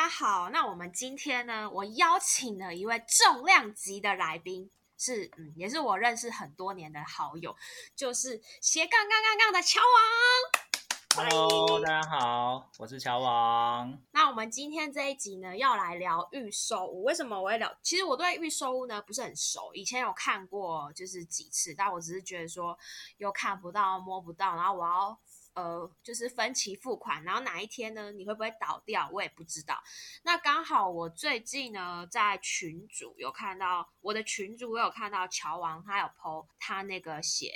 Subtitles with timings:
[0.00, 0.48] 家好。
[0.48, 7.54] 那我们今天呢，我邀请了一位重量级的来宾，是嗯，也是我认识很多年的好友，
[7.94, 11.28] 就是斜杠杠杠杠的乔王。
[11.28, 14.00] Hello，大家好，我是乔王。
[14.12, 17.02] 那我们今天这一集呢，要来聊预售屋。
[17.02, 17.70] 为什么我会聊？
[17.82, 22.78] 其实我对预售屋呢不是很熟，以前有看过就是几次，但我只是觉得说
[23.18, 25.20] 又看不到、摸不到，然后我要
[25.54, 29.82] 呃就是分期付款，然后哪一天呢你会不会倒掉，我也不知道。
[30.22, 37.52] 那刚好我最近呢在群主有看到我的群主，我有看到乔王他有 PO 他那个写。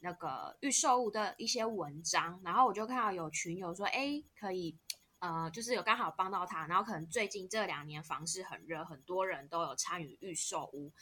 [0.00, 4.78] 那个预售物的一些文章，然后我就看到有群友说，哎，可以，
[5.18, 10.92] 呃，就是有刚好帮到他，然后可能最近这两年房市很热，很多人都有参与预售屋，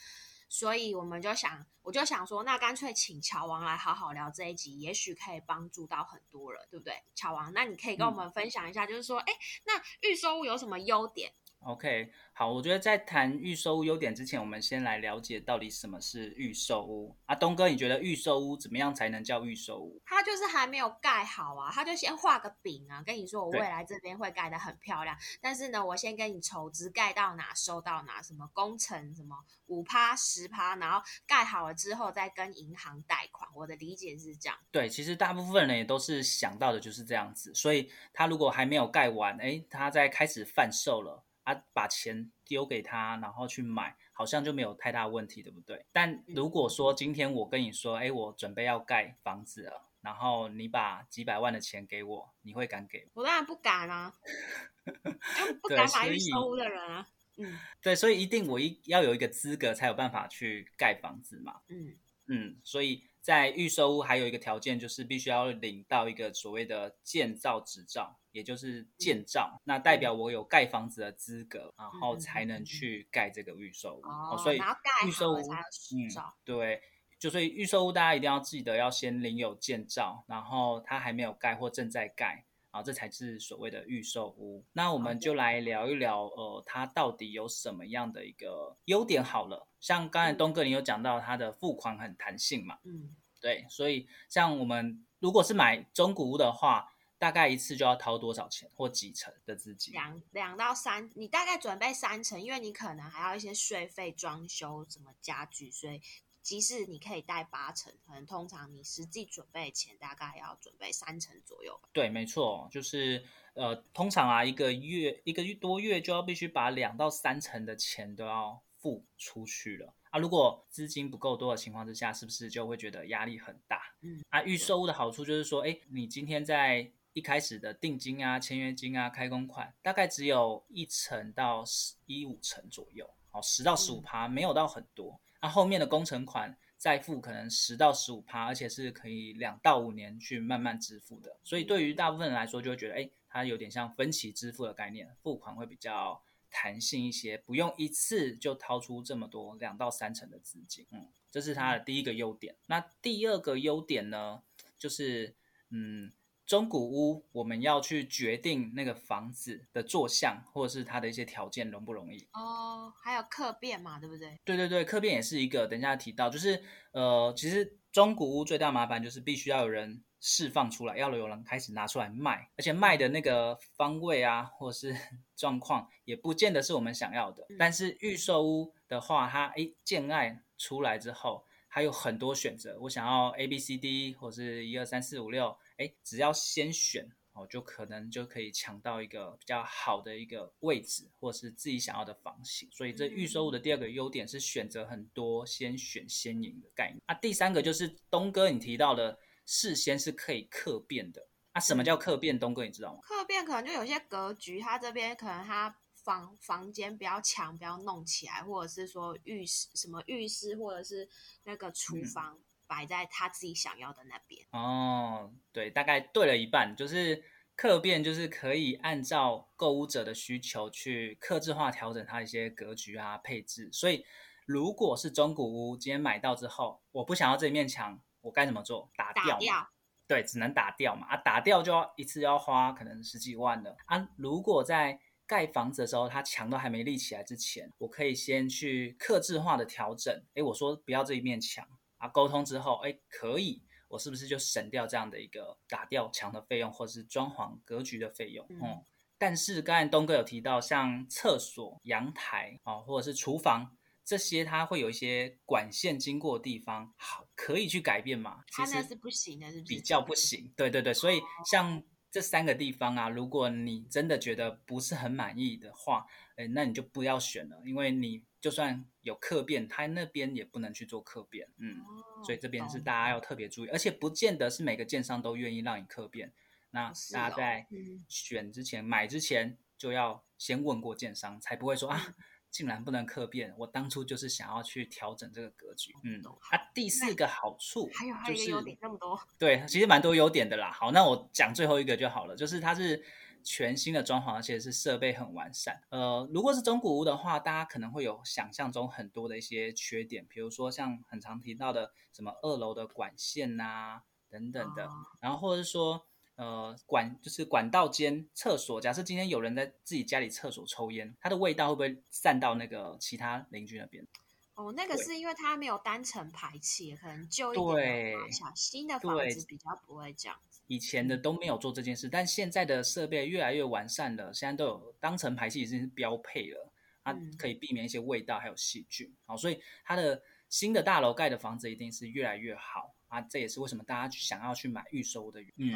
[0.49, 7.03] 所以我们就想，我就想说，那干脆请乔王来好好聊这一集，也许可以帮助到很多人，对不对？
[7.15, 9.33] 乔王，那你可以跟我们分享一下，就是说，哎、
[9.65, 9.73] 那
[10.07, 17.33] 预售物有什么优点？OK，好，我觉得在谈预售屋优点之前，我们先来了解到底什么是预售屋啊。
[17.33, 19.99] 东哥，你觉得预售屋怎么样才能叫预售屋？
[20.05, 33.49] 他就是还没有盖好啊，他就先画个饼啊，跟你说我未对来这边会盖得很漂亮，但是呢，我先跟你筹资盖到哪收到哪，什么工程什么五趴十趴，然后盖好了之后再跟银行贷款。
[33.55, 34.55] 我的理解是这样。
[34.69, 45.85] 对，其实大部分人也都是想到的就是这样子，所以他如果还没有盖完，哎，他在开始贩售了啊，把钱丢给他，然后去买，好像就没有太大问题，对不对？
[45.93, 53.11] 但如果说今天我跟你说，哎，我准备要盖房子了，然后你把几百万的钱给我，你会敢给吗？
[53.13, 54.13] 我当然不敢啊，
[54.83, 57.07] 就不对敢买所以预售屋的人啊。
[57.37, 61.61] 嗯对，所以一定我一要有一个资格才有办法去盖房子嘛。
[61.69, 74.01] 嗯，嗯，所以在预售屋还有一个条件就是必须要领到一个所谓的建造执照，也就是建造，那代表我有盖房子的资格，然后才能去盖这个预售屋。
[74.07, 74.61] 哦，所以
[75.05, 76.33] 预售屋好了才有执照。
[76.45, 76.81] 对，
[77.19, 82.45] 就所以预售屋大家一定要记得要先领有建造，然后它还没有盖或正在盖。
[82.71, 84.63] 啊，这才是所谓的预售屋。
[84.71, 89.21] 那我们就来聊一聊，呃，它到底有什么样的一个优点？
[89.21, 99.91] 好了，像刚才东哥你有讲到它的付款很弹性嘛，嗯，对，所以像我们如果是买中古屋的话，大概一次就要掏多少钱或几成的资金？
[99.91, 105.99] 两两到三，你大概准备三成，因为你可能还要一些税费、装修、什么家具，所以
[106.43, 111.89] 即使你可以贷八成，可能通常你实际准备的钱大概要准备三成左右吧。
[111.91, 120.19] 对，没错，就是呃，通常啊，一个月一个月多月就要必须把两到三成的钱都要付出去了啊。
[120.19, 123.81] 如果资金不够多的情况之下，是不是就会觉得压力很大？
[124.01, 135.19] 嗯，啊，预售屋的好处就是说，哎，你今天在一开始的定金啊、签约金啊、开工款，大概只有一成到十一五成左右，好，十到十五趴，没有到很多。
[135.41, 141.35] 那、后面的工程款再付可能十到十五趴，而且是可以两到五年去慢慢支付的。
[141.43, 146.21] 所以对于大部分人来说，就会觉得，哎，它有点像分期支付的概念，付款会比较
[146.59, 150.87] 弹性一些，不用一次就掏出这么多两到三成的资金。
[150.91, 152.55] 嗯，这是它的第一个优点。
[152.65, 154.41] 那第二个优点呢，
[154.79, 155.35] 就是
[155.69, 156.11] 嗯。
[156.47, 162.25] 中古屋，我们要去决定那个房子的坐向，或者是它的一些条件容不容易。
[162.31, 164.39] 哦，还有客变嘛，对不对？
[164.45, 166.63] 对对对，客变也是一个，等一下提到，就是
[166.93, 174.95] 呃，其实中古屋最大麻烦就是必须要有人释放出来，要有人开始拿出来卖，而且卖的那个方位啊，或者是
[175.35, 177.45] 状况，也不见得是我们想要的。
[177.57, 187.11] 但是预售屋的话，它诶建案出来之后，还有很多选择，我想要 A B C D 或是一二三四五六，哎，只要先选。
[187.39, 192.67] 哦，就可能就可以抢到一个比较好的一个位置，或是自己想要的房型。
[192.71, 196.99] 所以这预售屋的第二个优点是选择很多，先选先赢的概念。
[197.05, 201.27] 啊，第三个就是东哥你提到的，事先是可以客变的。
[201.53, 202.37] 啊，什么叫客变？
[202.37, 202.99] 东哥你知道吗？
[203.01, 211.09] 客变可能就有些格局，它这边可能它房房间比较墙不要弄起来，或者是说浴室什么浴室或者是
[211.45, 212.37] 那个厨房。
[212.69, 217.23] 摆在他自己想要的那边哦，对，大概对了一半，就是
[217.55, 223.69] 客变，就是可以按照购物者的需求去克制化调整它一些格局啊配置。
[223.71, 224.03] 所以，
[224.45, 228.91] 如果是中古屋，今天买到之后，我不想要这面墙，我该怎么做？
[228.95, 229.69] 打掉打掉，
[230.05, 231.07] 对，只能打掉嘛。
[231.07, 234.09] 啊，打掉就要一次要花可能十几万了啊。
[234.17, 240.23] 如果在盖房子的时候，它墙都还没立起来之前，我可以先去克制化的调整。
[240.33, 241.65] 诶，我说不要这一面墙。
[241.97, 248.45] 啊，沟通之后，哎，可以，我是不是就省掉这样的一个打掉墙的费用，或者是装潢格局的费用？
[248.49, 248.83] 嗯，
[249.17, 253.76] 但是刚才东哥有提到，像厕所、阳台啊，或者是厨房
[254.07, 258.41] 这些，它会有一些管线经过的地方，好可以去改变嘛？
[258.47, 259.61] 它那是不行的，是？
[259.63, 260.53] 比较不行。
[260.55, 266.05] 对对对，所以像这三个地方啊，如果你真的觉得不是很满意的话，
[266.37, 271.49] 哎，那你就不要选了，因为你就算有客变，它那边也不能去做客变。
[271.57, 271.83] 嗯，
[272.23, 276.31] 所以这边是大家要特别注意，而且不见得是每个建商都愿意让你客变。
[276.71, 277.67] 那大家在
[278.07, 282.15] 选之前、买之前就要先问过建商，才不会说啊，
[282.57, 283.53] 竟然不能客变。
[283.55, 285.93] 我当初就是想要去调整这个格局。
[286.03, 286.19] 嗯，
[286.49, 290.71] 啊，第四个好处还有还有一个优点那么多，对，其实蛮多优点的啦。
[290.71, 293.03] 好，那我讲最后一个就好了，就是它是
[293.43, 295.79] 全新的装潢，而且是设备很完善。
[295.89, 304.89] 呃，如果是中古屋的话，大家可能会有想象中很多的一些缺点，比如说像很常提到的什么二楼的管线呐等等的，
[305.21, 306.07] 然后或者是说。
[306.37, 308.79] 呃，管就是管道间、厕所。
[308.79, 314.05] 假设今天有人在自己家里厕所抽烟，它的味道会不会散到那个其他邻居那边？
[314.53, 320.61] 哦，那个是因为它没有单层排气，可能旧一点的房新的房子比较不会这样子。
[320.67, 326.71] 以前的都没有做这件事，但现在的设备越来越完善了，现在都有单层排气已经是标配了，
[327.03, 329.11] 它可以避免一些味道还有细菌。
[329.25, 333.21] 好，所以它的新的大楼盖的房子一定是越来越好啊！
[333.21, 335.75] 这也是为什么大家想要去买预售的原因。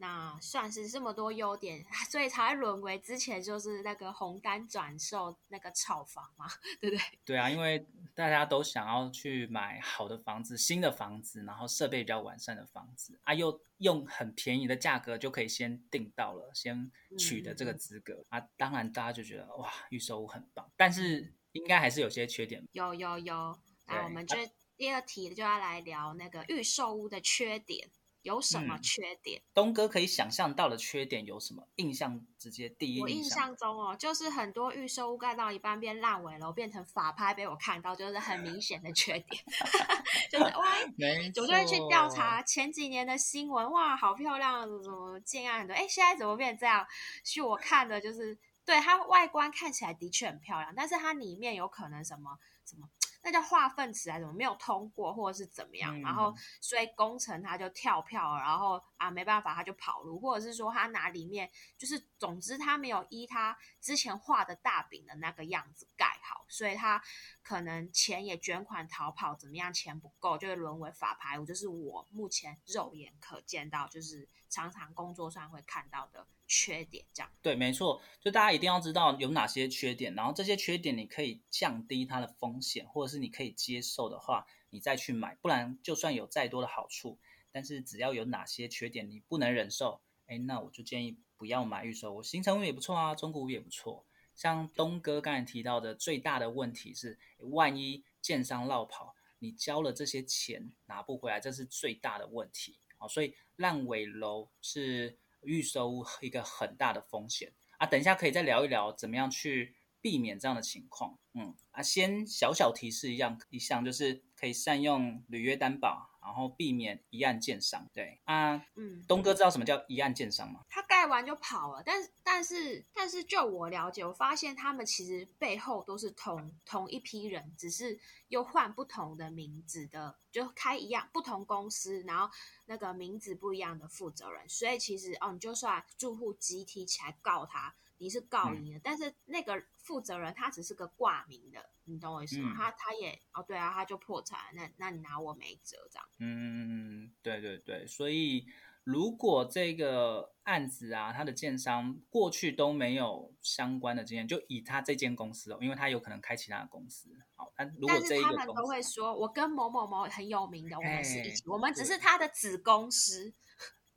[0.00, 6.46] 那算是这么多优点， 所以才会沦为之前就是那个红单转售那个炒房嘛，
[6.80, 7.04] 对不对？
[7.24, 7.84] 对啊，因为
[8.14, 18.40] 大家都想要去买好的房子、新的房子，然后设备比较完善的房子啊，又用很便宜的价格就可以先订到了，先取得这个资格啊。
[18.56, 22.64] 当然，大家就觉得哇，预售屋很棒，但是应该还是有些缺点。
[22.70, 24.36] 有有有，那我们就
[24.76, 27.90] 第二题就要来聊那个预售屋的缺点。
[28.28, 29.40] 有什么缺点？
[29.54, 31.66] 东哥可以想象到的缺点有什么？
[31.76, 39.42] 印象直接第一，我印象中哦，就是很多预售屋盖到一半变烂尾楼，变成法拍被我看到，就是很明显的缺点。
[40.30, 45.74] 就是哇， 我就会去调查前几年的新闻，哇，好漂亮，怎么建案很多？
[45.74, 46.86] 哎，现在怎么变这样？
[47.24, 48.36] 据我看的，就是
[48.66, 52.90] 对它外观看起来的确很漂亮，但是它里面有可能什么什么。
[53.28, 56.00] 那叫化粪池还是怎么没有通过，或者是怎么样？
[56.00, 66.07] 然后所以工程他就跳票，然后啊没办法他就跑路，或者是说他拿里面就是总之他没有依他之前画的大饼的那个样子盖好，
[66.48, 67.02] 所以他
[67.42, 76.26] 可能钱也捐款逃跑，怎么样钱不够就会沦为法牌屋，就是我目前肉眼可见到，就是常常工作上会看到的。
[76.50, 85.34] 缺点这样对，没错，就大家一定要知道有哪些缺点，然后这些缺点你可以降低它的风险，或者是你可以接受的话，你再去买。
[85.42, 87.18] 不然就算有再多的好处，
[87.52, 92.14] 但是只要有哪些缺点你不能忍受，哎，那我就建议不要买预售。
[92.14, 94.06] 我新城屋也不错啊，中古屋也不错。
[94.38, 97.18] 像东哥刚才提到的，最大的问题是，
[97.50, 102.78] 万一建商绕跑，你交了这些钱拿不回来，这是最大的问题。
[102.96, 105.18] 啊，所以烂尾楼是。
[105.42, 107.86] 预收一个很大的风险啊！
[107.86, 111.16] 等一下可以再聊一聊怎么样去避免这样的情况。
[111.32, 117.88] 嗯啊，先小小提示一样一项，就是可以善用履约担保，然后避免一案建伤。
[117.94, 120.60] 对啊，嗯，东哥知道什么叫一案建伤吗？
[120.68, 127.98] 他盖完就跑了，但是但是但是就我了解，我发现他们其实背后都是同同一批人，只是
[128.28, 132.30] 又换不同的名字的，就开一样不同公司，然后
[132.66, 137.74] 那个名字不一样的负责人，所以其实哦，你就算住户集体起来告他。
[137.98, 142.54] 你是告赢的，但是那个负责人他只是个挂名的，你懂我意思吗？
[142.56, 146.08] 他他也哦，对啊，他就破产，那那你拿我没辙这样。
[146.18, 148.46] 嗯，对对对，所以
[148.84, 163.34] 如果这个案子啊，他的建商过去都没有相关的经验，就以他这间公司哦，因为他有可能开其他的公司，好，但如果这一个他们都会说，我跟某某某很有名的，我们是一起，我们只是他的子公司。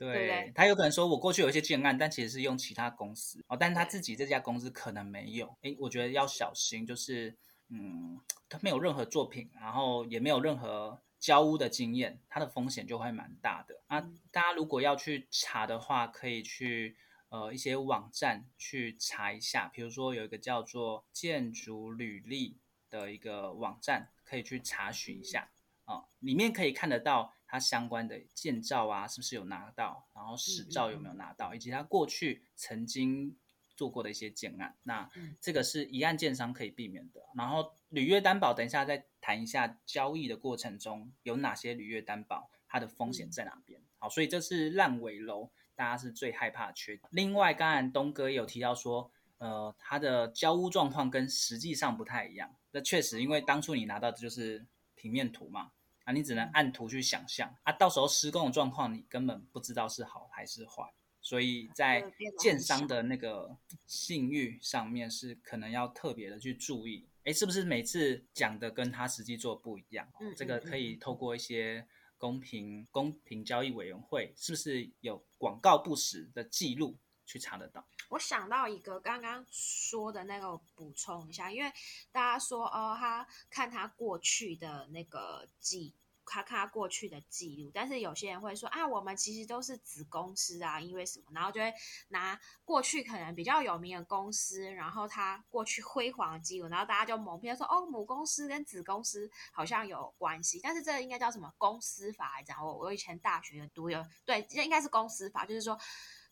[0.08, 5.56] 对他有可能说，我过去有一些建案，但其实是用其他公司哦，但是他自己这家公司可能没有。
[5.62, 7.38] 哎，我觉得要小心，就是
[7.70, 14.02] 嗯，他没有任何作品，然后也没有任何交屋的经验，他的风险就会蛮大的啊。
[14.32, 16.98] 大家如果要去查的话，可以去
[17.30, 22.58] 呃一些网站去查一下，比如说有一个叫做建筑履历
[22.90, 25.52] 的一个网站，可以去查询一下
[25.92, 27.34] 啊，里面可以看得到。
[27.54, 30.08] 他相关的建造啊，是不是有拿到？
[30.16, 31.54] 然后实照有没有拿到？
[31.54, 33.38] 以及他过去曾经
[33.76, 35.10] 做过的一些建案，那
[35.42, 37.22] 这个是一案建商可以避免的。
[37.36, 43.82] 然后履约担保，等一下再谈一下交易的过程中有哪些履约担保，它的风险在哪边？
[43.98, 45.52] 好，所以这是烂尾楼。
[45.76, 47.10] 大家是最害怕的缺点。
[47.12, 52.56] 另外，刚才东哥有提到说，呃，它的交屋状况跟实际上不太一样。
[52.72, 55.72] 那确实，因为当初你拿到的就是平面图嘛，
[56.04, 60.84] 啊，你只能按图去想象啊，到时候施工的状况你根本不知道是好还是坏。
[61.24, 62.04] 所以在
[62.40, 63.56] 建商的那个
[63.86, 70.12] 信誉上面是可能要特别的去注意，哎，是不是每次讲的跟他实际做不一样？
[70.20, 76.98] 嗯，这个可以透过一些公平公平交易委员会，是不是有广告不实的记录
[77.32, 77.86] 去查得到？
[78.10, 81.72] 我想到一个刚刚说的那个补充一下，因为
[82.12, 85.94] 大家说哦，他看他过去的那个记。
[86.24, 91.26] 他看过去的记录，但是有些人会说啊，我们其实都是子公司啊，因为什么？
[91.34, 91.74] 然后就会
[92.10, 102.66] 拿过去可能比较有名的公司，然后他过去辉煌的记录，然后大家就蒙骗说哦，母公司跟子公司好像有关系，但是这应该叫什么公司法来讲？
[102.66, 105.78] 我我以前大学读有对，这应该是公司法，就是说。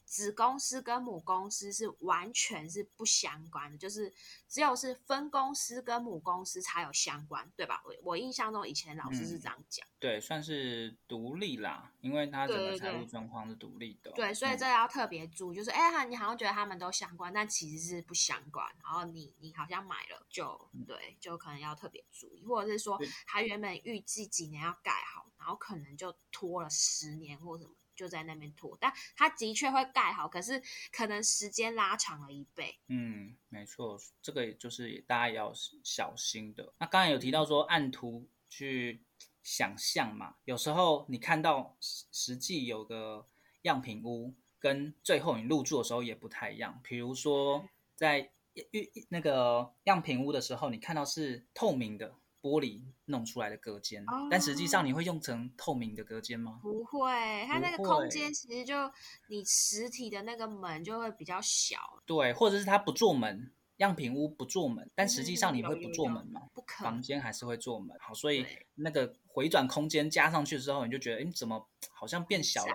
[0.09, 4.11] 子公司跟母公司是完全是不相关的，就是
[4.47, 7.79] 只有是分公司跟母公司才有相关，对吧？
[7.85, 27.75] 我我印象中以前老师是这样讲，对，算是独立啦，因为它整个财务状况是独立的，对，所以这要特别注意，就是哎，你好像觉得他们都相关，但其实是不相关，然后你你好像买了就对，就可能要特别注意，或者是说他原本预计几年要盖好，然后可能就拖了十年或什么。
[27.99, 32.79] 就在那边拖，但它的确会盖好，可是可能时间拉长了一倍。
[32.87, 35.51] 嗯，没错，这个就是大家要
[35.83, 36.71] 小心的。
[36.77, 39.03] 那刚才有提到说按图去
[39.43, 43.27] 想象嘛，有时候你看到实实际有个
[43.63, 46.79] 样品屋，跟最后你入住的时候也不太一样。
[46.81, 48.31] 比如说在
[48.71, 52.15] 预那个样品屋的时候，你看到是透明的。
[52.41, 56.59] 玻璃弄出来的隔间，但实际上你会用成透明的隔间吗？
[56.61, 58.89] 不会，它那个空间其实就
[59.27, 61.77] 你实体的那个门就会比较小。
[62.05, 66.41] 对，或者是它不做门，样品屋不做门，但实际上你会不做门吗？
[66.53, 67.97] 不可，房间还是会做门。
[67.99, 72.73] 好，所以那个回转空间加上去之后，你就觉得，哎，怎么好像变小了？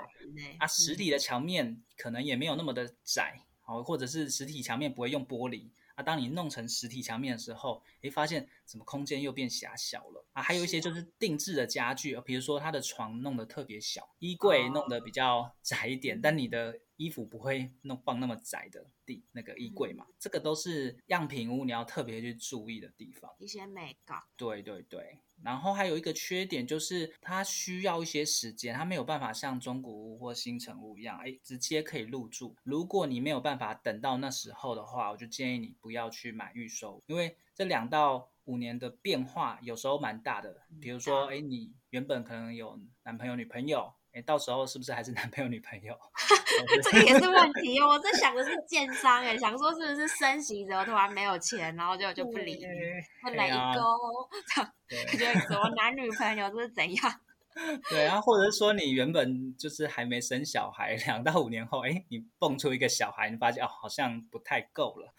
[0.59, 5.71] 啊，实体的墙面可能也没有那么的窄，好，或者是实体墙面不会用玻璃。
[5.95, 10.43] 啊，当你弄成实体墙面的时候，诶，发现怎么空间又变狭小了啊？
[10.43, 20.07] 还有一些就是定制的家具，比如说它的床弄得特别小，衣柜弄得比较窄一点，但你的衣服不会弄放那么窄的地那个衣柜嘛？
[20.19, 23.31] 这个都是样品屋你要特别去注意的地方。
[23.39, 24.21] 一些美感。
[24.37, 25.21] 对对对。
[25.45, 32.57] 然后还有一个缺点就是，它需要一些时间，它没有办法像中古屋或新城屋一样，哎，直接可以入住。
[32.65, 40.63] 如果你没有办法等到那时候的话，我就建议你不要去买预售，因为这两到五年的变化有时候蛮大的。
[40.81, 43.93] 比如说，哎，你原本可能有男朋友、女朋友。
[44.15, 45.93] 哎，到时候是不是还是男朋友女朋友？
[46.85, 47.89] 这个也是问题哦。
[47.89, 52.65] 我在想的是建商，哎，想说是不是升息之后突然没有钱，然后就就不理，
[53.23, 54.57] 不雷沟，
[55.19, 57.21] 觉得什么男女朋友这是怎样？
[57.89, 65.15] 对啊，或者是说你原本就是还没生小孩，两到五年后，哎，你蹦出一个小孩，你发现哦，好像不太够了，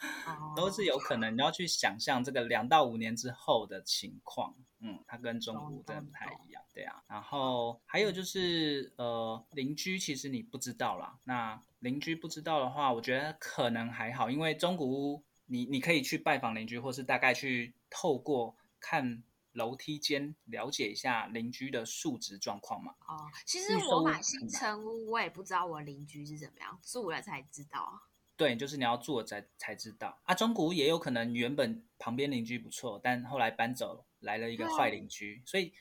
[0.55, 1.33] 都是有可能。
[1.33, 4.53] 你要去想象这个两到五年之后的情况，
[4.85, 7.03] 嗯，它跟中古真的不太一样，对啊。
[7.07, 11.17] 然后还有就是，呃，邻居其实你不知道啦。
[11.23, 19.23] 那邻居不知道的话，我觉得可能还好，因为中古屋你你可以去拜访邻居，或是大概去透过看。
[19.55, 22.93] 楼梯间了解一下邻居的素质状况嘛？
[23.07, 28.01] 哦，其实我买新城屋，我也不知道我邻居是怎么样，住了才知道。
[28.35, 30.35] 对，就是你要住了才才知道啊。
[30.35, 35.71] 中古也有可能原本旁边邻居不错，但后来搬走来了一个坏邻居，所以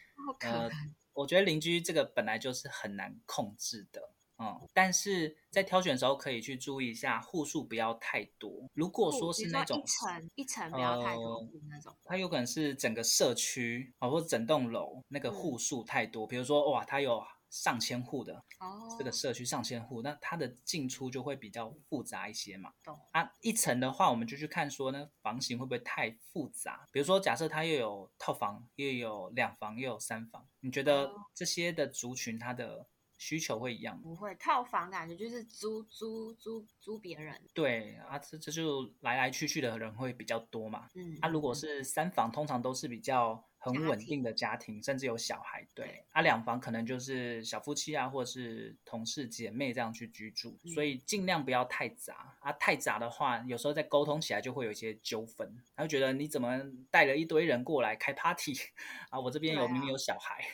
[0.40, 0.70] 呃，
[1.12, 4.10] 我觉得邻居这个本来就是很难控制的。
[4.36, 8.68] 嗯，但是在挑选的时候可以去注意一下户数不要太多。
[8.74, 16.26] 如果说是那种一层一层不要太多那种，它有可能是整个社区啊，或者整栋楼那个户数太多。
[16.26, 17.22] 比如说哇，它有
[17.54, 22.72] 上千户的哦，这个社区上千户，那它的进出就会比较复杂一些嘛。
[22.82, 23.32] 懂啊？
[23.42, 26.84] 一层的话，我们就去看说呢，房型会不会太复杂？
[26.90, 32.88] 比如说假设它又有套房，又有两房，又有三房，你觉得这些的族群它的？
[33.16, 37.40] 需求会一样不会，套房感觉就是租租租租别人。
[37.54, 40.88] 对啊，这这就来来去去的人会比较多嘛。
[40.94, 45.66] 嗯，啊，如果是三房，通常都是比较很稳定的家庭，甚至有小孩。
[45.74, 52.52] 对，啊，两房可能就是小夫妻啊，或者是同事姐妹这样去居住，所以尽量不要太杂啊。
[52.52, 58.52] 太杂的话，有时候在沟通起来就会有一些纠纷，他会觉得你怎么带了一堆人过来开 party
[59.08, 59.18] 啊？
[59.18, 60.44] 我这边有明明有小孩。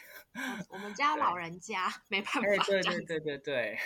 [0.69, 2.41] 我们 家老人家没办法。
[2.41, 3.79] 对对对对对，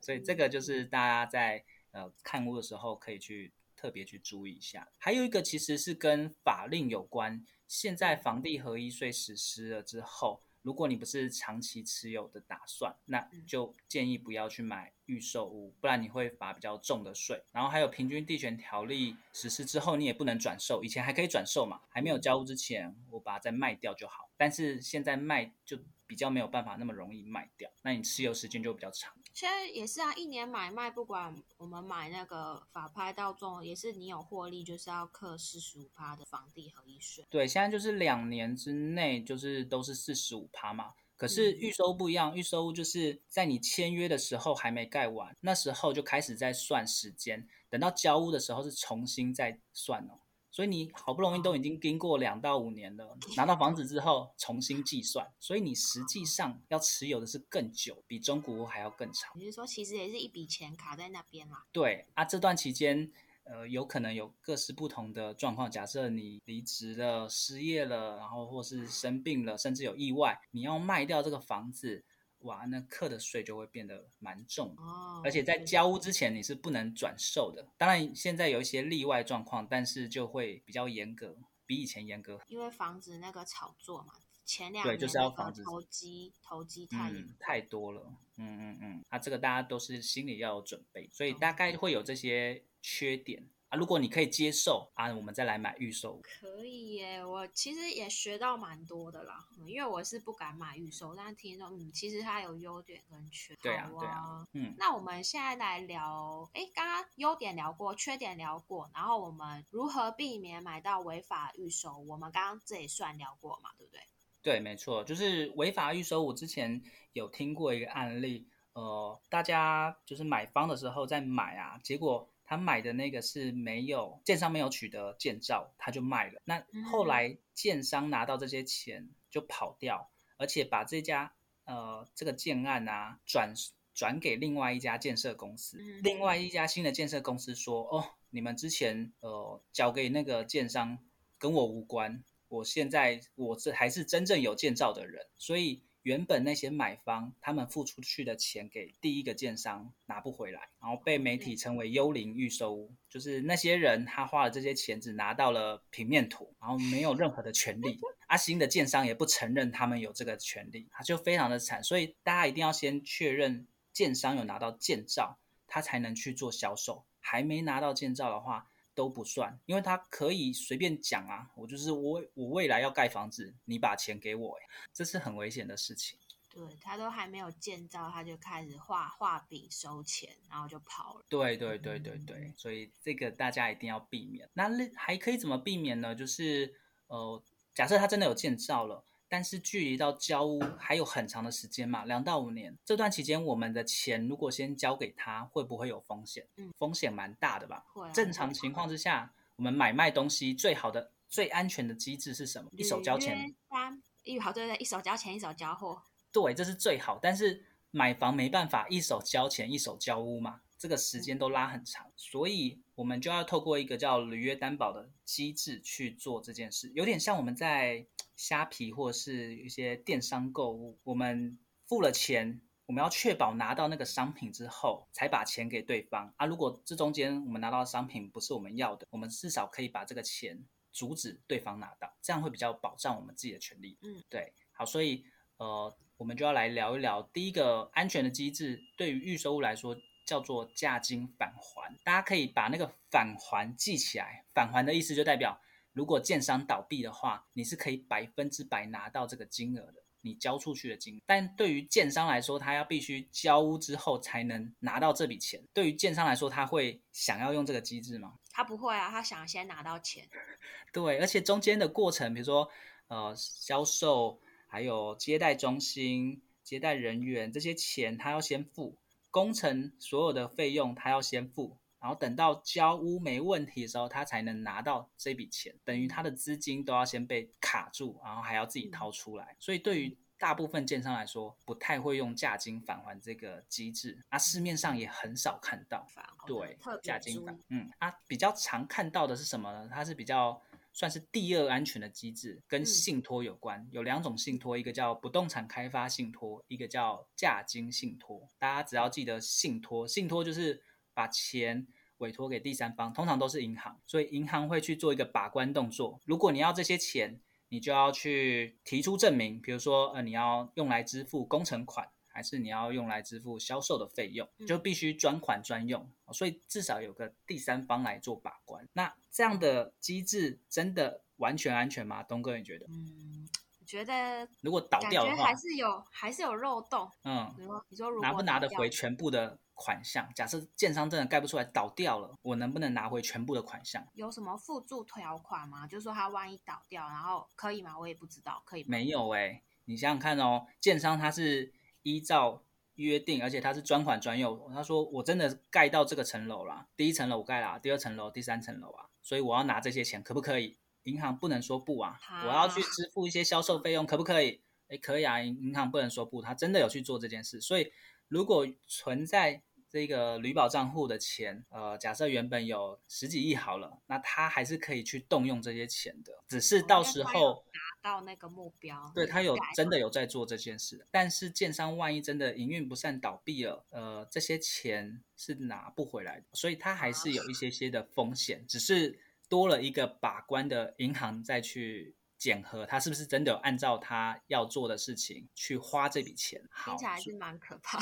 [0.00, 4.88] 所以这个就是大家在呃看屋的时候可以去特别去注意一下。
[4.98, 10.42] 还有一个其实是跟法令有关，现在房地合一税实施了之后。
[10.62, 17.40] 如果你不是长期持有的打算，那就建议不要去买预售屋，不然你会罚比较重的税。
[17.52, 24.28] 然后还有平均地权条例实施之后，你也不能转售，以前还可以转售嘛，还没有交屋之前，我把它再卖掉就好。
[24.36, 25.78] 但是现在卖就。
[26.08, 29.14] 比较没有办法那么容易卖掉，那你持有时间就比较长。
[29.34, 37.24] 现在也是啊，一年买卖，不管我们买那个法拍到中，也是你有获利，就是要课四十五趴的房地合一税。
[37.30, 40.94] 对，现在就是两年之内就是都是四十五趴嘛。
[41.16, 50.20] 可是预收不一样，预收就是在你签约的时候还没盖完，那时候就开始在算时间，等到交屋的时候是重新再算哦。
[50.58, 59.30] 所以你好不容易都已经经过两到五年了，拿到房子之后重新计算，所以你实际上要持有的是更久，比中古屋还要更长。
[59.38, 61.64] 你是说，其实也是一笔钱卡在那边啦？
[61.70, 63.08] 对啊，这段期间，
[63.44, 65.70] 呃，有可能有各式不同的状况。
[65.70, 72.02] 假设你离职了、失业了，然后或是生病了，甚至有意外，你要卖掉这个房子。
[72.40, 77.66] 哇，那课的税就会变得蛮重哦，而且在交屋之前你是不能转售的。
[77.76, 82.40] 当然现在有一些例外状况，但是就会比较严格，比以前严格。
[82.46, 84.12] 因为防止那个炒作嘛，
[84.44, 88.12] 前两年就是要防止投机，投机太太多了。
[88.36, 93.48] 嗯嗯嗯，啊，这个大家都是心里要有准备，所以大概会有这些缺点。
[93.68, 96.18] 啊，如果你可以接受啊，我们再来买预售。
[96.22, 99.46] 可以耶，我其实也学到蛮多的啦。
[99.66, 103.58] 因为我是不敢买预售，但是听说，嗯，其实它有优点跟缺点。
[103.62, 104.74] 对啊，对啊，嗯。
[104.78, 111.98] 那我们现在来聊，哎，刚刚优点聊过，缺点聊过，然后我们如何避免买到违法预售？
[111.98, 114.00] 我们刚刚这也算聊过嘛，对不对？
[114.40, 116.22] 对，没错，就是违法预售。
[116.22, 116.82] 我之前
[117.12, 122.30] 有听过一个案例，呃，大家就是买方的时候在买啊，结果。
[122.48, 126.40] 他买的那个是没有建商没有取得建造，他就卖了。
[126.46, 131.34] 那后来建商拿到这些钱就跑掉，而且把这家
[131.66, 133.52] 呃这个建案啊转
[133.92, 135.76] 转给另外一家建设公司。
[136.02, 140.98] 另外一家新的建设公司说：“哦，你们之前呃交给那个建商
[141.36, 157.98] 跟我无关，我现在我这还是真正有建造的人，所以。”原本那些买方他们付出去的钱给第一个建商拿不回来，然后被媒体称为“幽灵预售屋”，就是那些人他花了这些钱只拿到了平面图，然后没有任何的权利。
[158.28, 161.82] 阿星的建商也不承认他们有这个权利，他就非常的惨。
[161.82, 167.04] 所以大家一定要先确认建商有拿到建造，他才能去做销售。
[167.20, 168.70] 还没拿到建造的话。
[168.98, 174.58] 都不算，因为他可以随便讲啊，我就是我，我未来要盖房子，你把钱给我，
[174.92, 176.18] 这是很危险的事情。
[176.50, 181.24] 对他都还没有建造，他就开始画画饼收钱，然后就跑了。
[181.28, 184.50] 对对对对对，所以这个大家一定要避免。
[184.54, 186.16] 那还可以怎么避免呢？
[186.16, 186.74] 就是
[187.06, 187.40] 呃，
[187.72, 189.04] 假设他真的有建造了。
[189.28, 192.76] 但是距离到交屋还有很长的时间嘛，两到五年。
[192.84, 196.46] 这段期间，我们的钱如果先交给他，会不会有风险？
[196.56, 197.84] 嗯，风险蛮大的吧。
[198.14, 202.70] 正常情况之下，我们买卖东西最好的、最安全的机制是什么？
[202.72, 203.54] 一手交钱。
[203.68, 206.02] 三，一好对对，一手交钱，一手交货。
[206.32, 207.18] 对，这是最好。
[207.20, 218.06] 但是买房没办法一手交钱，一手交屋嘛，这个时间都拉很长，所以我们就要透过一个叫履约担保的机制去做这件事，有点像我们在。
[218.38, 226.46] 虾皮或是一些电商购物，我们付了钱，我们要确保拿到那个商品之后，才把钱给对方啊。
[226.46, 233.98] 如果这中间我们拿到的商品不是我们要的，我们至少可以把这个钱阻止对方拿到，这样会比较保障我们自己的权利。
[234.02, 235.24] 嗯，对，好，所以
[235.56, 239.96] 呃，我们就要来聊一聊第一个安全的机制，对于预收物来说
[240.28, 241.96] 叫做价金返还。
[242.04, 245.58] 大家可以把那个返还记起来，返还的意思就代表。
[245.94, 251.18] 如果建商倒闭的话，你是可以百分之百拿到这个金额的，你交出去的金。
[251.24, 255.64] 但对于建商来说，他要必须交屋之后才能拿到这笔钱。
[255.72, 258.34] 对于建商来说，他会想要用这个机制吗？
[258.50, 260.28] 他不会啊，他想先拿到钱。
[260.92, 262.70] 对，而且中间的过程，比如说
[263.08, 268.94] 呃销售，还有接待中心、接待人员这些钱，他要先付；
[269.30, 271.76] 工程所有的费用，他要先付。
[272.00, 279.56] 然后等到交屋没问题的时候，他才能拿到这笔钱，等于他的资金都要先被卡住，然后还要自己掏出来。
[279.58, 286.06] 所以对于大部分建商来说，不太会用价金返还这个机制，啊，市面上也很少看到。
[286.46, 289.90] 对，价金返，嗯，啊，比较常看到的是什么呢？
[289.92, 290.62] 它是比较
[290.98, 293.86] 算是第二安全的机制，跟信托有关。
[293.92, 298.48] 有两种信托，一个叫不动产开发信托，一个叫价金信托。
[298.58, 300.82] 大家只要记得信托，信托就是
[301.14, 306.20] 把钱委托给第三方，通常都是银行，所以银行会去做一个把关动作。
[306.24, 312.08] 如果你要这些钱，你就要去提出证明，比如说，呃，你要用来支付工程款。
[312.38, 318.88] 还是你要用来支付销售的费用，就必须专款专用，所以至少有个第三方来做把关。
[318.92, 322.22] 那这样的机制真的完全安全吗？
[322.22, 322.86] 东哥，你觉得？
[322.86, 323.48] 嗯，
[323.80, 327.10] 我觉得如果倒掉的话，还是有还是有漏洞。
[327.24, 330.32] 嗯，你说你说拿不拿得回全部的款项？
[330.32, 334.06] 假设建商真的盖不出来倒掉了，我能不能拿回全部的款项？
[334.14, 335.88] 有什么附注条款吗？
[335.88, 337.98] 就是说他万一倒掉，然后可以吗？
[337.98, 341.72] 我也不知道，可以没有哎，你想想看哦，建商他是。
[342.02, 344.70] 依照约定，而且他是专款专用。
[344.72, 350.78] 他说：“我真的盖到这个层楼了，第一层楼我盖了，第二层楼、第三层楼啊，所以我要拿这些钱，可不可以？
[351.04, 352.18] 银行不能说不啊。
[352.44, 354.60] 我要去支付一些销售费用，可不可以？
[354.88, 357.60] 哎，可以啊，银行不能说不，他真的有去做这件事。
[357.60, 357.92] 所以，
[358.26, 367.64] 如果存在这个旅保账户的钱，呃，假设原本有十几亿好了，那他还是可以去动用这些钱的，只是到时候。”
[368.00, 387.98] 到那个目标，对他有真的有在做这件事，但是建商万一真的营运不善倒闭了，呃，这些钱是拿不回来的，所以他还是有一些些的风险，只是多了一个把关的银行再去检核，他是不是真的有按照他要做的事情去花这笔钱，听起来是蛮可怕。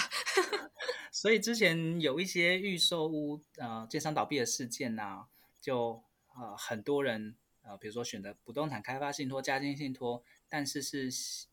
[1.11, 5.27] 所以之前有一些预售屋呃建商倒闭的事件呢，
[5.61, 6.03] 就
[6.35, 7.35] 呃很多人。
[7.67, 11.11] 呃，比如说选择不动产开发信托、家金信托，但是是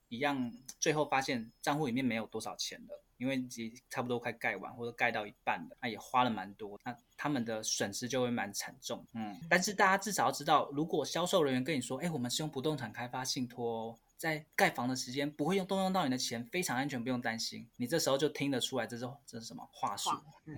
[0.08, 3.44] 一样，最后发现账户里面没有多少钱的，因为
[3.90, 9.06] 差不多快盖完或者盖到一半的，那也花了蛮多，那他们的损失就会蛮惨重。
[9.14, 17.68] 嗯，但是大家至少要知道，如果销售人员跟你说，哎，我们是用不动产开发信托，在盖房的时间不会用动用到你的钱，非常安全，不用担心。
[17.78, 20.12] 你这时候就听得出来，这是这是什么话术，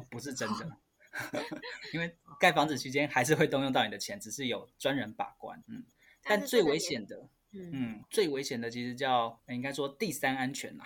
[0.10, 0.78] 不是真的。
[1.94, 5.62] 因为盖房子期间还是会动用到你的钱，只是有专人把关。
[5.68, 5.84] 嗯，
[6.24, 10.86] 但最危险的，嗯，最危险的其实叫应该说第三安全啊，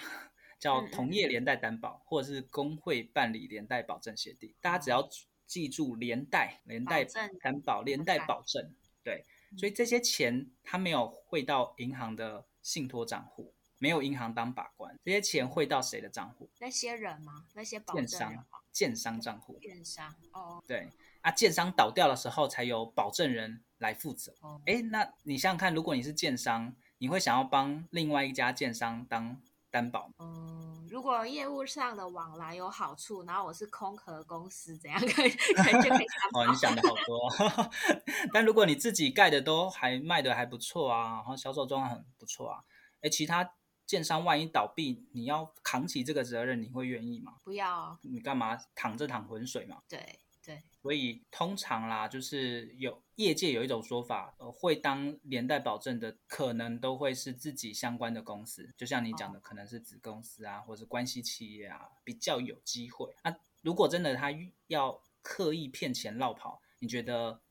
[0.59, 4.53] 叫同业连带担保或者是工会办理连带保证协定。
[4.61, 5.07] 大家只要
[5.45, 9.25] 记住连带、连带担保、连带保证，对，
[9.57, 13.53] 所以这些钱它没有汇到银行的信托账户。
[13.81, 16.49] 没有银行当把关，这些钱汇到谁的账户？
[16.59, 17.45] 那些人吗？
[17.53, 18.45] 那些建商、
[18.79, 19.59] 建商账户。
[19.59, 20.89] 建商哦，对
[21.19, 24.33] 啊，建商倒掉的时候才有保证人来负责。
[24.39, 30.09] 哦哎，那你想想看，如果你是建商，你会想要帮另外一家建商当担保？
[30.19, 37.69] 嗯，如果业务上的往来有好处，然后我是空壳公司，怎样可以可以就可以哦，你想的好多。
[38.31, 42.63] 但如果你自己盖的都还卖的还不错啊，然后销售状况很不错啊，
[43.01, 43.55] 哎，其他。
[43.89, 47.37] 建商万一倒闭，你要扛起这个责任，你会愿意吗？
[47.43, 49.81] 不要，你干嘛淌这淌浑水嘛？
[49.89, 63.11] 对对，所以通常啦，就是有业界有一种说法，呃，会当连带保证的，可能都会是自己相关的公司，就像你讲的，可能是子公司啊，或者是关系企业啊，比较有机会。
[63.23, 64.31] 那如果真的他
[64.67, 67.41] 要刻意骗钱绕跑，你觉得？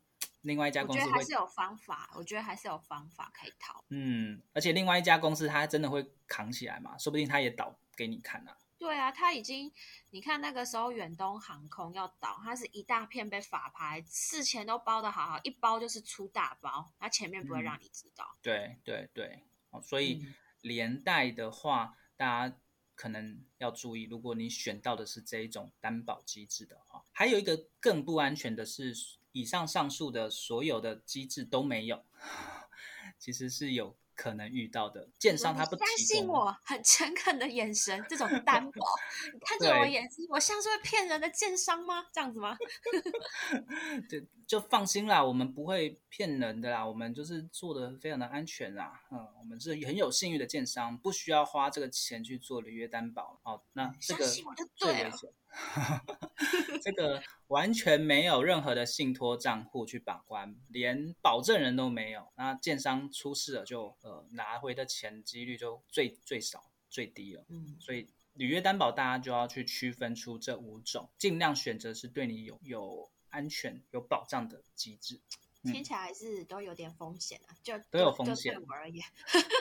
[0.42, 2.11] 另外一家公司，我觉得还是有方法。
[2.14, 3.85] 我觉得还是有方法可以逃。
[3.88, 6.96] 嗯，而且另外一家公司，它真的会扛起来嘛？
[6.96, 8.57] 说不定它也倒给你看啊。
[8.79, 9.72] 对啊，他已经，
[10.11, 18.38] 你看那个时候远东航空要倒，它是一大片被法拍，事前都包的好好，一包就是出大包，它前面不会让你知道。
[18.40, 20.24] 对对对，哦，所以
[20.61, 22.57] 连带的话，大家
[22.94, 28.94] 可能要注意，如果你选到的是这一种担保机制的话，还有一个更不安全的是。
[29.32, 32.04] 以上上述的所有的机制都没有，
[33.18, 35.08] 其实是有可能遇到的。
[35.18, 38.86] 建商他不相信我，很诚恳的眼神，这种担保，
[39.46, 42.06] 看着我眼睛，我像是会骗人的建商吗？
[42.12, 42.56] 这样子吗？
[44.08, 49.02] 就就放心啦，我们不会骗人的啦，我们就是做的非常的安全啦。
[49.12, 53.38] 嗯，我们是很有信誉的建商，不需要花这个钱去做履约担保。
[53.42, 54.26] 哦，那这个
[54.74, 55.30] 最危险。
[56.82, 67.44] 这个完全没有任何的信托账户去把关，连保证人都没有，那建商出事了就呃拿回的钱几率就最最少最低了。
[67.48, 75.20] 嗯，所以履约担保大家就要去区分出这五种，尽量选择是对你有有安全有保障的机制。
[75.64, 78.54] 听起来还是都有点风险啊，就都有风险。
[78.54, 79.04] 对我而言，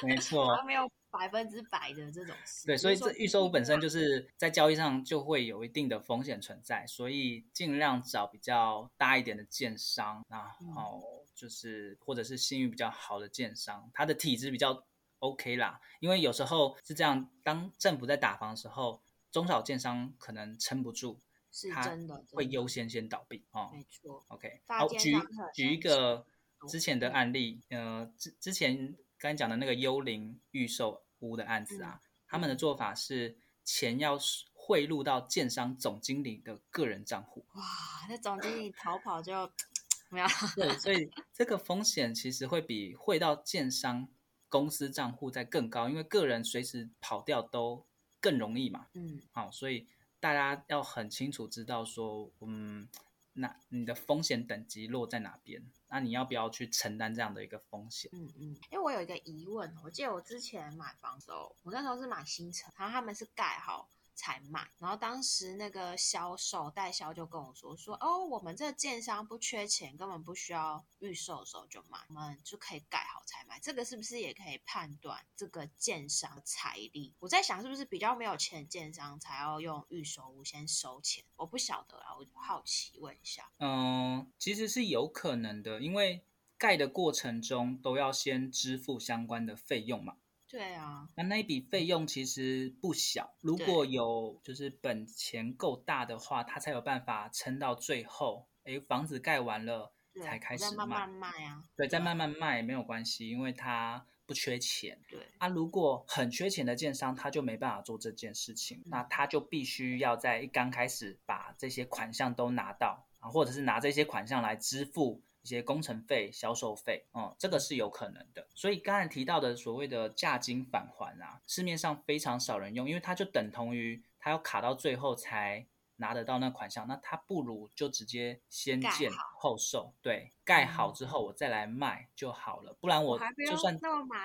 [0.03, 0.89] 没错， 没有。
[1.09, 2.67] 百分之百的这种事。
[2.67, 10.39] 对，所以这预售屋本身就是在交易上就会有一定的风险存在，所以尽量找比较大一点的建商，然
[10.75, 14.85] 后就是或者是信誉比较好的建商，他的体质比较
[15.19, 15.79] OK 啦。
[16.01, 19.01] 因为有时候是这样，当政府在打房的时候，
[19.31, 21.21] 中小建商可能撑不住。
[21.59, 24.23] 是真的会优先先倒闭哦，没错。
[24.27, 25.15] OK，好，举
[25.55, 26.23] 举一个
[26.69, 34.19] 之前的案例，呃，之之前刚才讲的那个幽灵预售屋的案子啊，他们的做法是钱要
[34.53, 37.43] 汇入到建商总经理的个人账户。
[37.55, 37.63] 哇，
[38.07, 39.49] 那总经理逃跑就
[40.09, 40.27] 没有。
[40.55, 44.07] 对，所以 这个风险其实会比汇到建商
[44.47, 47.83] 公司账户在更高，因为个人随时跑掉都
[48.19, 48.85] 更容易嘛。
[48.93, 49.87] 嗯，好，所以。
[50.19, 52.87] 大家要很清楚知道说，嗯，
[53.33, 55.63] 那你的风险等级落在哪边？
[55.89, 58.09] 那你要不要去承担这样的一个风险？
[58.13, 63.89] 嗯嗯，因为我有一个疑问，我记得我之前买房的时候，我那时候是买新城，然后他们是盖好。
[64.17, 73.59] 才买，然后当时那个销售代销就跟我说说，哦，我们这建商不缺钱，根本不需要预售的时候就买，我们就可以盖好才买。
[73.59, 77.13] 这个是不是也可以判断这个建商财力？
[77.19, 81.23] 我在想，是不是比较没有钱建商才要用预售屋先收钱？
[81.35, 83.51] 我不晓得啊，我好奇问一下。
[83.59, 86.23] 嗯，其实是有可能的，因为
[86.57, 90.17] 盖的过程中都要先支付相关的费用嘛。
[90.49, 98.47] 对啊，那那一笔费用其实不小，如果有就是本钱够大的话，他才有办法撑到最后。
[98.63, 101.63] 哎，房子盖完了才开始卖，慢慢卖啊。
[101.75, 104.99] 对，再慢慢卖没有关系，因为他不缺钱。
[105.09, 115.21] 对，啊，如果很缺钱的建商，他就没办法做这件事情，那他就必须要在一刚开始把这些款项都拿到啊，或者是拿这些款项来支付。
[115.47, 118.45] 一些工程费、销售费，哦，这个是有可能的。
[118.53, 132.75] 所以刚才提到的所谓的价金返还啊，市面上非常少人用，因为它就等同于他要卡到最后才拿得到那款项，那他不如就直接先建后售，对，盖好之后我再来卖就好了。
[132.81, 133.17] 不然我
[133.49, 133.73] 就算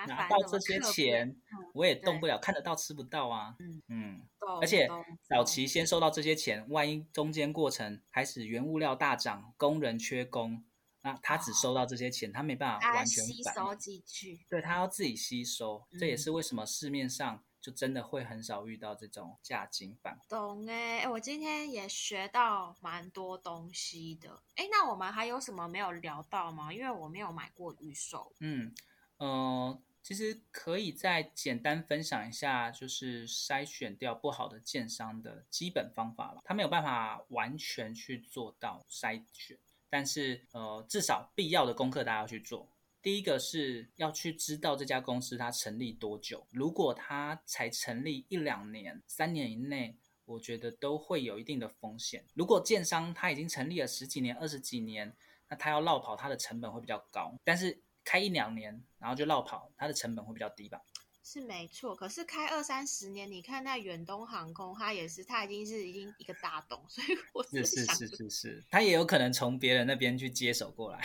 [0.05, 1.33] 拿到这些钱，
[1.73, 3.55] 我也动不了，看得到吃不到啊。
[3.59, 4.21] 嗯嗯，
[4.59, 4.89] 而且
[5.29, 10.61] 早期先收到这些钱，万一中间过程开始原物料大涨，工人缺工。
[11.03, 14.39] 那他只收到这些钱，他没办法完全吸收进去。
[14.49, 20.17] 对他要自己吸收，这也是为什么市面上就真的会很少遇到这种价金版。
[20.29, 24.41] 懂哎，我今天也学到蛮多东西的。
[24.55, 26.73] 哎，那我们还有什么没有聊到吗？
[26.73, 28.33] 因为我没有买过预售。
[28.39, 28.73] 嗯，
[29.17, 36.41] 呃，其实可以再简单分享一下，就是筛选掉不好的建商的基本方法了。
[36.45, 39.57] 他没有办法完全去做到筛选。
[39.93, 42.67] 但是，呃，至少必要的功课大家要去做。
[42.99, 46.47] 第一个是要去知道这家公司它成立多久。
[46.49, 52.25] 如果它才成立一两年、三年以内，我觉得都会有一定的风险。
[52.33, 55.15] 如果建商他已经成立了十几年、二十几年，
[55.47, 57.31] 那他要绕跑，他的成本会比较高。
[57.43, 60.81] 但是开一两年，然后就绕跑，它的成本会比较低吧。
[61.25, 71.01] 是没错，可是开二三十年，你看那远东航空，它也是，它已经是已经一个大洞，所以我是是是是是，它也有可能从别人那边去接手过来，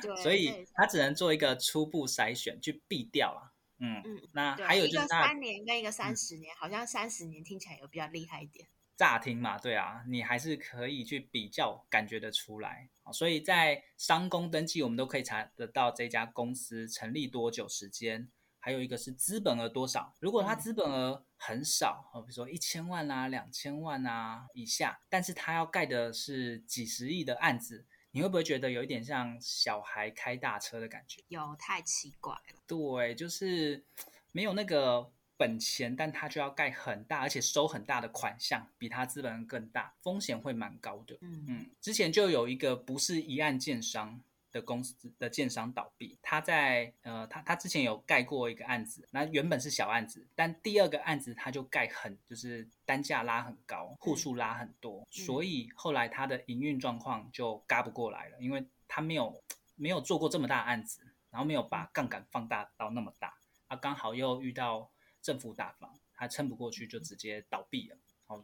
[0.00, 3.52] 对，所以它只能做一个初步筛选，去避掉了。
[3.80, 8.66] 嗯嗯，那还有就是三年跟一个三十年，好像三十年听起来有比较厉害一点。
[8.96, 12.88] 乍听嘛，对啊，你还是可以去比较，感觉得出来。
[13.12, 18.30] 所以在商工登记，我们都可以查得到这家公司成立多久时间。
[18.64, 31.24] 还有一个是资本额多少，如果他资本额很少，哦，比如说一千万啊、两千万啊以下，但是他要盖的是几十亿的案子，你会不会觉得有一点像小孩开大车的感觉？
[31.26, 32.62] 有，太奇怪了。
[32.68, 33.84] 对，就是
[34.30, 41.18] 没有那个本钱，但他就要盖很大，而且收很大的款项，比他资本更大，风险会蛮高的。
[41.20, 44.22] 嗯嗯，之前就有一个不是一案建商。
[44.52, 59.42] 的公司的建商倒闭，他在呃，他他之前有盖过一个案子，那原本是小案子，但第二个案子他就盖很，就是单价拉很高，户数拉很多，所以后来他的营运状况就嘎不过来了，因为他没有
[59.74, 63.34] 没有做过这么大案子，然后没有把杠杆放大到那么大，
[63.68, 64.90] 啊，刚好又遇到
[65.22, 67.96] 政府大房，他撑不过去就直接倒闭了。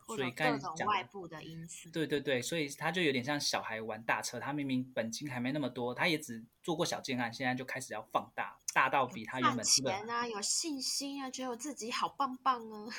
[0.07, 12.93] 所以各种外部的因素，对对对，所以他就有点像小孩玩大车，他明明本金还没那么多，他也只做过小建案，现在就开始要放大，大到比他原本钱啊，有信心啊，觉得我自己好棒棒啊，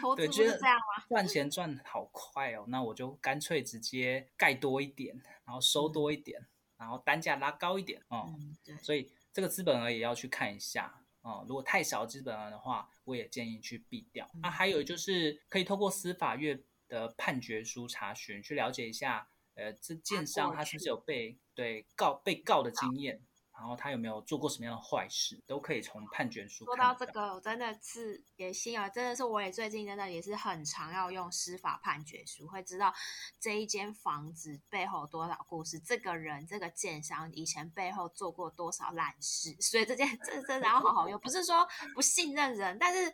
[0.00, 1.04] 投资不是这样吗？
[1.08, 8.34] 赚钱赚好快哦，那我就干脆直接盖多一点，然后收多一点，然后单价拉高一点哦。
[8.64, 11.02] 对，所以这个资本额也要去看一下。
[11.28, 14.26] 哦，如果太少资本额的话，我也建议去避掉。
[14.42, 23.22] 那还有就是可以透过司法院的判决书查询，去了解一下，呃，这建商他是不是有被对告被告的经验。
[23.58, 26.64] 然后他有没有做过什么样的坏事，都可以从判决书。
[26.64, 32.94] 说到这个，我真的是也心啊，真的是我也最近真的也是很常要用司法判决书，会知道
[33.40, 41.18] 这一间房子背后多少故事，这个人这个建商以前背后做过多少烂事，所以这件这真的要好好用。
[41.20, 41.66] 不是说
[41.96, 43.12] 不信任人，但是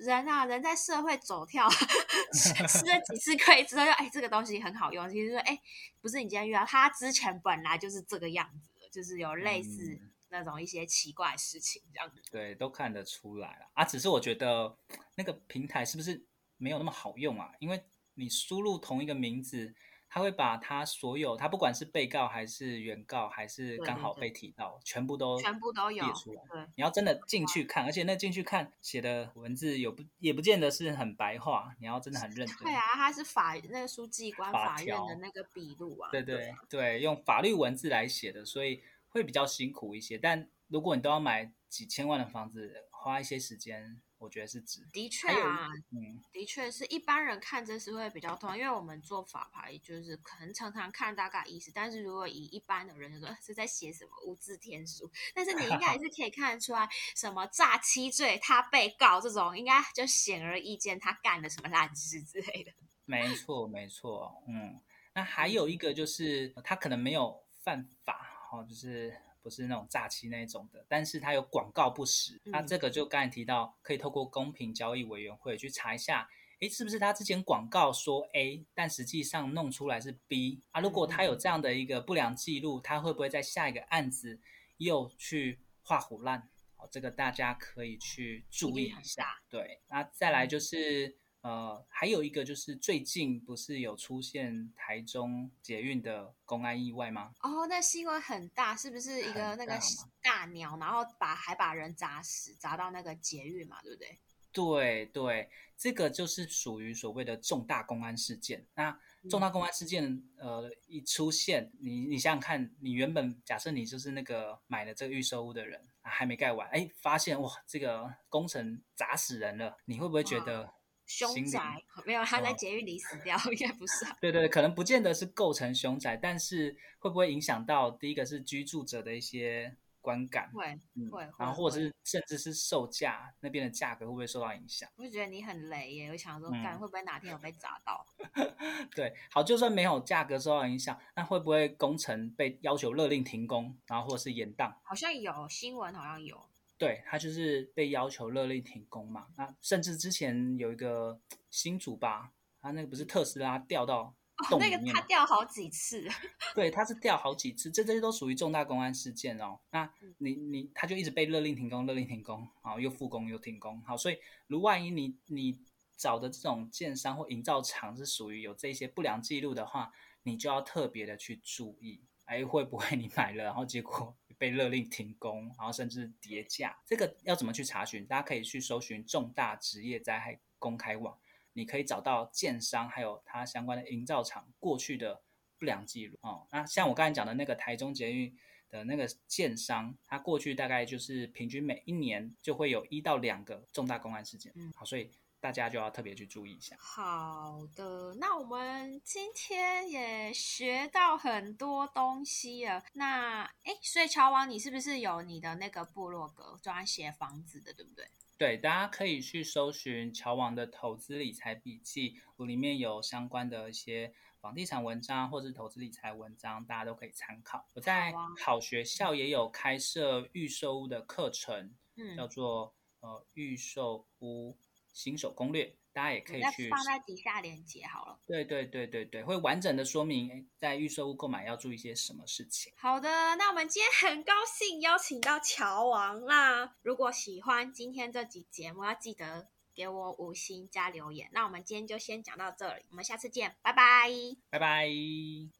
[0.00, 1.68] 人啊，人在社会走跳
[2.32, 5.08] 吃了几次亏之后，就哎这个东西很好用。
[5.10, 5.60] 其实说哎，
[6.00, 8.70] 不是你今天遇到他之前本来就是这个样子。
[8.98, 9.96] 就是有类似
[10.28, 13.84] 那种一些奇怪事情这样子，对，都看得出来了啊。
[13.84, 14.76] 只是我觉得
[15.14, 17.52] 那个平台是不是没有那么好用啊？
[17.60, 17.80] 因为
[18.14, 19.72] 你输入同一个名字。
[20.10, 26.42] 他会把他所有，他不管是被告还是原告，还是刚好被提到，全部都全部都有列出来。
[26.50, 32.56] 对，你要真的进去看，而且那进去看写的文字有不也不见得是很白话，你要真的很认真。
[32.58, 36.10] 对啊，他是法那个书记官法院的那个笔录啊。
[36.10, 40.16] 对对对，用法律文字来写的，所以会比较辛苦一些。
[40.16, 44.00] 但如果你都要买几千万的房子，花一些时间。
[44.18, 62.72] 我觉得是指的确啊，嗯，的确是一般人看真是会比较痛，因为我们做法牌就是可能常常看大概意思，但是如果以一般的人就说 是在写什么无字天书，但是你应该还是可以看得出来，什么诈欺罪他被告这种，应该就显而易见他干了什么烂事之类的。
[63.06, 64.80] 没错，没错，嗯，
[65.14, 69.16] 那还有一个就是他可能没有犯法，哦，就是。
[69.48, 76.28] 不是那种诈欺那一种的，但是它有广告不实，那这个就刚才提到，可以透过公平交易委员会去查一下，
[76.60, 80.82] 诶，是不是他之前广告说 A，但实际上弄出来是 B 啊？
[80.82, 84.38] 如果他有这样的一个不良记录，他会不会在下一个案子
[84.76, 86.50] 又去画虎烂？
[86.76, 89.40] 哦，这个大家可以去注意一下。
[89.48, 91.16] 对，那再来就是。
[91.40, 97.32] 呃，还有一个就是最近不是有出现台中捷运的公安意外吗？
[97.42, 99.78] 哦，那新闻很大，是不是一个那个
[100.20, 104.18] 大鸟，然后把还把人砸死，砸到那个捷运嘛，对不对？
[104.50, 108.66] 对对，这个就是属于所谓的重大公安事件。
[108.74, 108.98] 那
[109.30, 120.74] 重大公安事件，呃，一出现，你你想想看，你原本假设你就是那个买了这个预售屋的人，还没盖完，哎，发现哇，这个工程砸死人了，你会不会觉得？
[121.08, 124.04] 凶宅没有，他在监狱里死掉，应该不是。
[124.20, 130.50] 对对，可能不见得是构成凶宅，但是会不会影响到第一个是居住者的一些观感？
[130.52, 130.78] 会
[131.10, 134.86] 会，然后或者是甚至是售价那边的价格会不会受到影响？
[134.96, 138.06] 我就觉得你很雷耶，我想说，干会不会哪天有被砸到？
[138.94, 144.74] 对，好，就算没有价格受到影响，那会不会工程被要求勒令停工，然后或者是延宕？
[144.82, 146.38] 好像有新闻，好像有。
[146.78, 154.14] 对他就是被要求勒令停工嘛，那甚至之前有一个新主吧，他那个不是特斯拉掉到
[154.48, 156.08] 洞里面，那个他掉好几次，
[156.54, 159.58] 对，他是掉好几次，这这些都属于重大公安事件哦。
[159.72, 165.58] 那你你他就一直被勒令停工，勒令停工，好又复工又停工，好，所以如万一你你
[165.96, 169.90] 找的这种建商或营造厂是属于有这些不良记录的话，
[170.22, 174.16] 你就要特别的去注意，哎，会不会你买了，然后结果。
[174.38, 178.06] 被勒令停工，然后甚至跌价，这个要怎么去查询？
[178.06, 181.18] 大家可以去搜寻重大职业灾害公开网，
[181.52, 185.20] 你可以找到建商还有它相关的营造厂过去的
[185.58, 186.46] 不良记录哦。
[186.52, 188.34] 那像我刚才讲的那个台中捷运
[188.70, 195.10] 的那个建商，它过去大概就是平均每一年就会有一到两个重大公安事件，嗯好，所以。
[195.40, 196.76] 大家就要特别去注意一下。
[196.78, 202.82] 好的，那我们今天也学到很多东西了。
[202.94, 208.08] 那哎，所以乔王，你是不是有你的那个部落格专写房子的，对不对？
[208.36, 217.66] 对，大家可以去搜寻乔王的投资理财笔记，我里面有相关的一些房地产文章或是投资理财文章，大家都可以参考。
[217.74, 218.12] 我在
[218.44, 224.56] 好学校也有开设预售屋的课程，嗯，叫做呃预售屋。
[224.98, 228.18] 新手攻略，大家也可以去放在底下链接好了。
[228.26, 232.72] 对对对对对，会完整的说明在预售屋购买要注意些什么事情。
[232.76, 236.20] 好的，那我们今天很高兴邀请到乔王。
[236.24, 241.30] 啦如果喜欢今天这集节目，要记得给我五星加留言。
[241.32, 244.10] 那我们今天就先讲到这里，我们下次见，拜拜，
[244.50, 244.88] 拜拜。